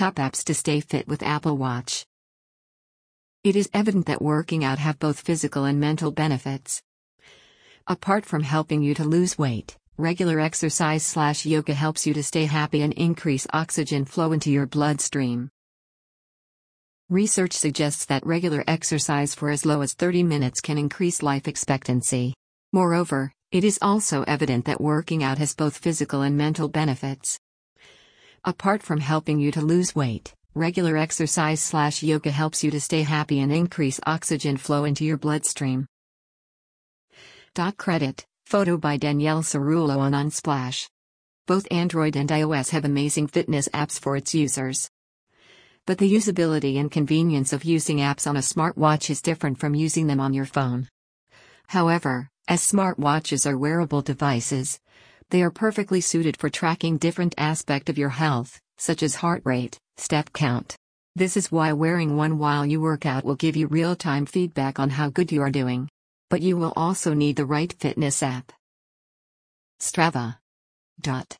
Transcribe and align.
Top 0.00 0.14
apps 0.14 0.42
to 0.44 0.54
stay 0.54 0.80
fit 0.80 1.06
with 1.08 1.22
Apple 1.22 1.58
Watch. 1.58 2.06
It 3.44 3.54
is 3.54 3.68
evident 3.74 4.06
that 4.06 4.22
working 4.22 4.64
out 4.64 4.78
have 4.78 4.98
both 4.98 5.20
physical 5.20 5.66
and 5.66 5.78
mental 5.78 6.10
benefits. 6.10 6.80
Apart 7.86 8.24
from 8.24 8.42
helping 8.42 8.82
you 8.82 8.94
to 8.94 9.04
lose 9.04 9.36
weight, 9.36 9.76
regular 9.98 10.40
exercise 10.40 11.04
slash 11.04 11.44
yoga 11.44 11.74
helps 11.74 12.06
you 12.06 12.14
to 12.14 12.22
stay 12.22 12.46
happy 12.46 12.80
and 12.80 12.94
increase 12.94 13.46
oxygen 13.52 14.06
flow 14.06 14.32
into 14.32 14.50
your 14.50 14.64
bloodstream. 14.64 15.50
Research 17.10 17.52
suggests 17.52 18.06
that 18.06 18.24
regular 18.24 18.64
exercise 18.66 19.34
for 19.34 19.50
as 19.50 19.66
low 19.66 19.82
as 19.82 19.92
30 19.92 20.22
minutes 20.22 20.62
can 20.62 20.78
increase 20.78 21.22
life 21.22 21.46
expectancy. 21.46 22.32
Moreover, 22.72 23.32
it 23.52 23.64
is 23.64 23.78
also 23.82 24.22
evident 24.22 24.64
that 24.64 24.80
working 24.80 25.22
out 25.22 25.36
has 25.36 25.54
both 25.54 25.76
physical 25.76 26.22
and 26.22 26.38
mental 26.38 26.68
benefits. 26.68 27.38
Apart 28.44 28.82
from 28.82 29.00
helping 29.00 29.38
you 29.38 29.52
to 29.52 29.60
lose 29.60 29.94
weight, 29.94 30.32
regular 30.54 30.96
exercise 30.96 31.60
slash 31.60 32.02
yoga 32.02 32.30
helps 32.30 32.64
you 32.64 32.70
to 32.70 32.80
stay 32.80 33.02
happy 33.02 33.40
and 33.40 33.52
increase 33.52 34.00
oxygen 34.06 34.56
flow 34.56 34.84
into 34.84 35.04
your 35.04 35.18
bloodstream. 35.18 35.86
Dot 37.52 37.76
credit, 37.76 38.24
photo 38.46 38.78
by 38.78 38.96
Danielle 38.96 39.42
Cerullo 39.42 39.98
on 39.98 40.12
Unsplash. 40.12 40.88
Both 41.46 41.66
Android 41.70 42.16
and 42.16 42.30
iOS 42.30 42.70
have 42.70 42.86
amazing 42.86 43.26
fitness 43.26 43.68
apps 43.74 44.00
for 44.00 44.16
its 44.16 44.34
users. 44.34 44.88
But 45.84 45.98
the 45.98 46.10
usability 46.10 46.80
and 46.80 46.90
convenience 46.90 47.52
of 47.52 47.64
using 47.64 47.98
apps 47.98 48.26
on 48.26 48.38
a 48.38 48.40
smartwatch 48.40 49.10
is 49.10 49.20
different 49.20 49.58
from 49.58 49.74
using 49.74 50.06
them 50.06 50.20
on 50.20 50.32
your 50.32 50.46
phone. 50.46 50.88
However, 51.66 52.30
as 52.48 52.62
smartwatches 52.62 53.44
are 53.44 53.58
wearable 53.58 54.00
devices, 54.00 54.80
they 55.30 55.42
are 55.42 55.50
perfectly 55.50 56.00
suited 56.00 56.36
for 56.36 56.50
tracking 56.50 56.98
different 56.98 57.34
aspect 57.38 57.88
of 57.88 57.98
your 57.98 58.10
health, 58.10 58.60
such 58.78 59.02
as 59.02 59.14
heart 59.14 59.42
rate, 59.44 59.78
step 59.96 60.32
count. 60.32 60.76
This 61.16 61.36
is 61.36 61.50
why 61.50 61.72
wearing 61.72 62.16
one 62.16 62.38
while 62.38 62.64
you 62.64 62.80
work 62.80 63.06
out 63.06 63.24
will 63.24 63.34
give 63.34 63.56
you 63.56 63.66
real-time 63.66 64.26
feedback 64.26 64.78
on 64.78 64.90
how 64.90 65.08
good 65.08 65.32
you 65.32 65.42
are 65.42 65.50
doing. 65.50 65.88
But 66.28 66.42
you 66.42 66.56
will 66.56 66.72
also 66.76 67.14
need 67.14 67.36
the 67.36 67.44
right 67.44 67.72
fitness 67.72 68.22
app. 68.22 68.52
Strava. 69.80 70.36
Dot. 71.00 71.36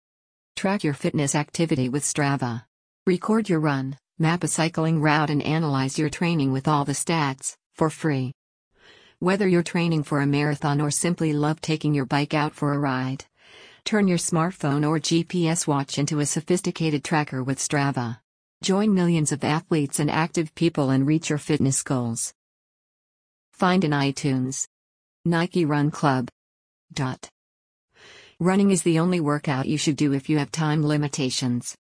Track 0.56 0.82
your 0.82 0.94
fitness 0.94 1.34
activity 1.34 1.88
with 1.88 2.02
Strava. 2.02 2.64
Record 3.06 3.48
your 3.48 3.60
run, 3.60 3.96
map 4.18 4.44
a 4.44 4.48
cycling 4.48 5.00
route 5.00 5.30
and 5.30 5.42
analyze 5.42 5.98
your 5.98 6.10
training 6.10 6.52
with 6.52 6.66
all 6.66 6.84
the 6.84 6.92
stats, 6.92 7.54
for 7.74 7.90
free. 7.90 8.32
Whether 9.20 9.46
you're 9.46 9.62
training 9.62 10.02
for 10.02 10.20
a 10.20 10.26
marathon 10.26 10.80
or 10.80 10.90
simply 10.90 11.32
love 11.32 11.60
taking 11.60 11.94
your 11.94 12.06
bike 12.06 12.34
out 12.34 12.54
for 12.54 12.72
a 12.72 12.78
ride. 12.78 13.24
Turn 13.84 14.06
your 14.08 14.18
smartphone 14.18 14.86
or 14.86 14.98
GPS 14.98 15.66
watch 15.66 15.98
into 15.98 16.20
a 16.20 16.26
sophisticated 16.26 17.02
tracker 17.02 17.42
with 17.42 17.58
Strava. 17.58 18.18
Join 18.62 18.94
millions 18.94 19.32
of 19.32 19.42
athletes 19.42 19.98
and 19.98 20.10
active 20.10 20.54
people 20.54 20.90
and 20.90 21.06
reach 21.06 21.30
your 21.30 21.38
fitness 21.38 21.82
goals. 21.82 22.32
Find 23.52 23.84
in 23.84 23.90
iTunes. 23.90 24.66
Nike 25.24 25.64
Run 25.64 25.90
Club. 25.90 26.28
Dot. 26.92 27.28
Running 28.38 28.70
is 28.70 28.82
the 28.82 28.98
only 28.98 29.20
workout 29.20 29.66
you 29.66 29.76
should 29.76 29.96
do 29.96 30.12
if 30.12 30.28
you 30.28 30.38
have 30.38 30.50
time 30.50 30.86
limitations. 30.86 31.76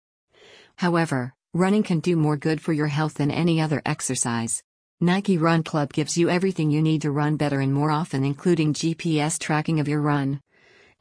However, 0.77 1.33
running 1.53 1.83
can 1.83 2.01
do 2.01 2.17
more 2.17 2.36
good 2.36 2.61
for 2.61 2.73
your 2.73 2.89
health 2.89 3.14
than 3.14 3.31
any 3.31 3.61
other 3.61 3.83
exercise. 3.86 4.62
Nike 5.01 5.39
Run 5.39 5.62
Club 5.62 5.92
gives 5.92 6.17
you 6.17 6.31
everything 6.31 6.70
you 6.70 6.81
need 6.81 7.03
to 7.03 7.11
run 7.11 7.36
better 7.36 7.61
and 7.61 7.73
more 7.73 7.91
often, 7.91 8.25
including 8.25 8.73
GPS 8.73 9.39
tracking 9.39 9.81
of 9.81 9.89
your 9.89 10.01
run, 10.01 10.41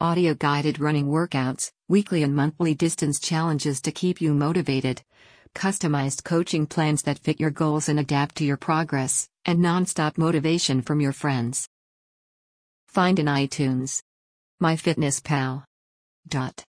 audio 0.00 0.34
guided 0.34 0.80
running 0.80 1.06
workouts, 1.06 1.70
weekly 1.88 2.22
and 2.22 2.34
monthly 2.34 2.74
distance 2.74 3.20
challenges 3.20 3.80
to 3.82 3.92
keep 3.92 4.20
you 4.20 4.34
motivated, 4.34 5.02
customized 5.54 6.24
coaching 6.24 6.66
plans 6.66 7.02
that 7.02 7.18
fit 7.18 7.40
your 7.40 7.50
goals 7.50 7.88
and 7.88 8.00
adapt 8.00 8.36
to 8.36 8.44
your 8.44 8.56
progress, 8.56 9.28
and 9.44 9.60
non-stop 9.60 10.18
motivation 10.18 10.82
from 10.82 11.00
your 11.00 11.12
friends. 11.12 11.68
Find 12.88 13.18
in 13.18 13.26
iTunes. 13.26 14.02
MyFitnessPal. 14.62 15.64
Dot. 16.26 16.64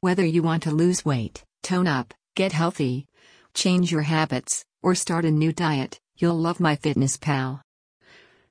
Whether 0.00 0.24
you 0.24 0.42
want 0.42 0.62
to 0.64 0.70
lose 0.70 1.04
weight, 1.04 1.44
tone 1.62 1.86
up, 1.86 2.14
get 2.34 2.52
healthy, 2.52 3.06
change 3.54 3.90
your 3.90 4.02
habits, 4.02 4.64
or 4.82 4.94
start 4.94 5.24
a 5.24 5.30
new 5.30 5.52
diet, 5.52 6.00
you'll 6.16 6.38
love 6.38 6.58
MyFitnessPal. 6.58 7.60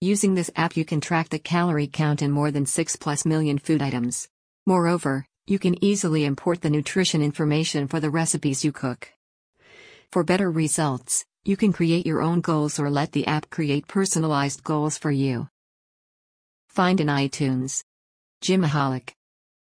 Using 0.02 0.34
this 0.34 0.50
app, 0.56 0.78
you 0.78 0.86
can 0.86 1.02
track 1.02 1.28
the 1.28 1.40
calorie 1.40 1.86
count 1.88 2.22
in 2.22 2.32
more 2.32 2.52
than 2.52 2.66
6 2.66 2.96
plus 2.96 3.26
million 3.26 3.58
food 3.58 3.82
items. 3.82 4.30
Moreover, 4.66 5.26
you 5.46 5.60
can 5.60 5.84
easily 5.84 6.24
import 6.24 6.62
the 6.62 6.70
nutrition 6.70 7.22
information 7.22 7.86
for 7.86 8.00
the 8.00 8.10
recipes 8.10 8.64
you 8.64 8.72
cook. 8.72 9.12
For 10.10 10.24
better 10.24 10.50
results, 10.50 11.26
you 11.44 11.58
can 11.58 11.74
create 11.74 12.06
your 12.06 12.22
own 12.22 12.40
goals 12.40 12.80
or 12.80 12.90
let 12.90 13.12
the 13.12 13.28
app 13.28 13.50
create 13.50 13.90
personalized 13.90 14.64
goals 14.64 14.98
for 14.98 15.12
you. 15.12 15.50
Find 16.70 17.02
in 17.02 17.08
iTunes. 17.08 17.84
Gymaholic. 18.42 19.16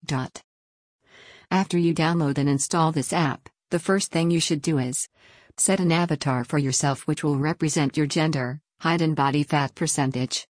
Dot. 0.05 0.43
After 1.49 1.79
you 1.79 1.95
download 1.95 2.37
and 2.37 2.47
install 2.47 2.91
this 2.91 3.13
app, 3.13 3.49
the 3.71 3.79
first 3.79 4.11
thing 4.11 4.29
you 4.29 4.39
should 4.39 4.61
do 4.61 4.77
is 4.77 5.09
set 5.57 5.79
an 5.79 5.91
avatar 5.91 6.43
for 6.43 6.59
yourself 6.59 7.07
which 7.07 7.23
will 7.23 7.39
represent 7.39 7.97
your 7.97 8.05
gender, 8.05 8.61
height 8.79 9.01
and 9.01 9.15
body 9.15 9.43
fat 9.43 9.75
percentage. 9.75 10.47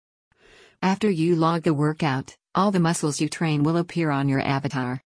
After 0.82 1.10
you 1.10 1.36
log 1.36 1.64
the 1.64 1.74
workout, 1.74 2.36
all 2.54 2.72
the 2.72 2.80
muscles 2.80 3.22
you 3.22 3.30
train 3.30 3.64
will 3.64 3.78
appear 3.78 4.12
on 4.12 4.28
your 4.28 4.42
avatar. 4.42 5.02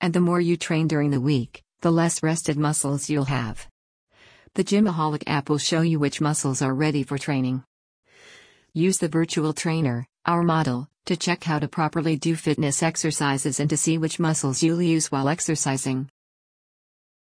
And 0.00 0.12
the 0.12 0.20
more 0.20 0.40
you 0.40 0.56
train 0.56 0.88
during 0.88 1.10
the 1.10 1.20
week, 1.20 1.62
the 1.82 1.92
less 1.92 2.22
rested 2.22 2.58
muscles 2.58 3.08
you'll 3.08 3.26
have. 3.26 3.68
The 4.54 4.64
Gymaholic 4.64 5.22
app 5.26 5.48
will 5.48 5.58
show 5.58 5.82
you 5.82 5.98
which 5.98 6.20
muscles 6.20 6.60
are 6.62 6.74
ready 6.74 7.04
for 7.04 7.16
training. 7.16 7.64
Use 8.74 8.98
the 8.98 9.08
virtual 9.08 9.52
trainer, 9.52 10.06
our 10.26 10.42
model, 10.42 10.88
to 11.06 11.16
check 11.16 11.44
how 11.44 11.58
to 11.58 11.68
properly 11.68 12.16
do 12.16 12.36
fitness 12.36 12.82
exercises 12.82 13.60
and 13.60 13.70
to 13.70 13.76
see 13.76 13.98
which 13.98 14.18
muscles 14.18 14.62
you'll 14.62 14.82
use 14.82 15.10
while 15.12 15.28
exercising. 15.28 16.08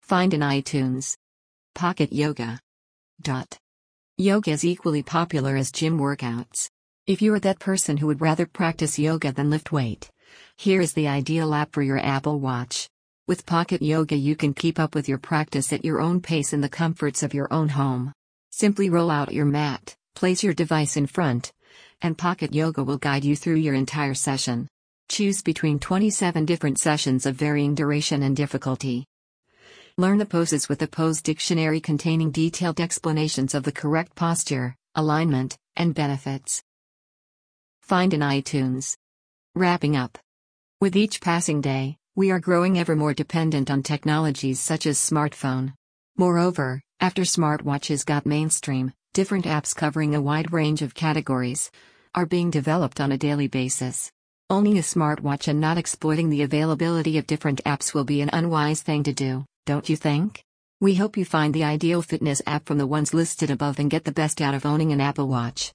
Find 0.02 0.34
in 0.34 0.40
iTunes. 0.40 1.16
Pocket 1.74 2.12
Yoga. 2.12 2.60
Dot. 3.20 3.58
Yoga 4.22 4.52
is 4.52 4.64
equally 4.64 5.02
popular 5.02 5.56
as 5.56 5.72
gym 5.72 5.98
workouts. 5.98 6.70
If 7.08 7.20
you 7.22 7.34
are 7.34 7.40
that 7.40 7.58
person 7.58 7.96
who 7.96 8.06
would 8.06 8.20
rather 8.20 8.46
practice 8.46 8.96
yoga 8.96 9.32
than 9.32 9.50
lift 9.50 9.72
weight, 9.72 10.08
here 10.56 10.80
is 10.80 10.92
the 10.92 11.08
ideal 11.08 11.52
app 11.52 11.72
for 11.72 11.82
your 11.82 11.98
Apple 11.98 12.38
Watch. 12.38 12.88
With 13.26 13.46
Pocket 13.46 13.82
Yoga, 13.82 14.14
you 14.14 14.36
can 14.36 14.54
keep 14.54 14.78
up 14.78 14.94
with 14.94 15.08
your 15.08 15.18
practice 15.18 15.72
at 15.72 15.84
your 15.84 16.00
own 16.00 16.20
pace 16.20 16.52
in 16.52 16.60
the 16.60 16.68
comforts 16.68 17.24
of 17.24 17.34
your 17.34 17.52
own 17.52 17.70
home. 17.70 18.12
Simply 18.52 18.90
roll 18.90 19.10
out 19.10 19.34
your 19.34 19.44
mat, 19.44 19.96
place 20.14 20.44
your 20.44 20.54
device 20.54 20.96
in 20.96 21.08
front, 21.08 21.52
and 22.00 22.16
Pocket 22.16 22.54
Yoga 22.54 22.84
will 22.84 22.98
guide 22.98 23.24
you 23.24 23.34
through 23.34 23.56
your 23.56 23.74
entire 23.74 24.14
session. 24.14 24.68
Choose 25.08 25.42
between 25.42 25.80
27 25.80 26.44
different 26.44 26.78
sessions 26.78 27.26
of 27.26 27.34
varying 27.34 27.74
duration 27.74 28.22
and 28.22 28.36
difficulty. 28.36 29.04
Learn 29.98 30.16
the 30.16 30.24
poses 30.24 30.70
with 30.70 30.80
a 30.80 30.86
pose 30.86 31.20
dictionary 31.20 31.78
containing 31.78 32.30
detailed 32.30 32.80
explanations 32.80 33.54
of 33.54 33.62
the 33.62 33.72
correct 33.72 34.14
posture, 34.14 34.74
alignment, 34.94 35.58
and 35.76 35.94
benefits. 35.94 36.62
Find 37.82 38.14
in 38.14 38.20
iTunes. 38.20 38.96
Wrapping 39.54 39.94
up. 39.94 40.16
With 40.80 40.96
each 40.96 41.20
passing 41.20 41.60
day, 41.60 41.98
we 42.16 42.30
are 42.30 42.40
growing 42.40 42.78
ever 42.78 42.96
more 42.96 43.12
dependent 43.12 43.70
on 43.70 43.82
technologies 43.82 44.60
such 44.60 44.86
as 44.86 44.96
smartphone. 44.96 45.74
Moreover, 46.16 46.80
after 46.98 47.22
smartwatches 47.22 48.06
got 48.06 48.24
mainstream, 48.24 48.94
different 49.12 49.44
apps 49.44 49.76
covering 49.76 50.14
a 50.14 50.22
wide 50.22 50.54
range 50.54 50.80
of 50.80 50.94
categories 50.94 51.70
are 52.14 52.24
being 52.24 52.50
developed 52.50 52.98
on 52.98 53.12
a 53.12 53.18
daily 53.18 53.46
basis. 53.46 54.10
Owning 54.48 54.78
a 54.78 54.82
smartwatch 54.82 55.48
and 55.48 55.60
not 55.60 55.76
exploiting 55.76 56.30
the 56.30 56.42
availability 56.42 57.18
of 57.18 57.26
different 57.26 57.62
apps 57.64 57.92
will 57.92 58.04
be 58.04 58.22
an 58.22 58.30
unwise 58.32 58.80
thing 58.80 59.02
to 59.02 59.12
do 59.12 59.44
don't 59.64 59.88
you 59.88 59.96
think? 59.96 60.44
We 60.80 60.96
hope 60.96 61.16
you 61.16 61.24
find 61.24 61.54
the 61.54 61.62
ideal 61.62 62.02
fitness 62.02 62.42
app 62.46 62.66
from 62.66 62.78
the 62.78 62.86
ones 62.86 63.14
listed 63.14 63.50
above 63.50 63.78
and 63.78 63.90
get 63.90 64.04
the 64.04 64.10
best 64.12 64.40
out 64.40 64.54
of 64.54 64.66
owning 64.66 64.92
an 64.92 65.00
Apple 65.00 65.28
Watch. 65.28 65.72